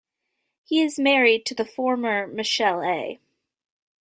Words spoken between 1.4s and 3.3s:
to the former Michele A.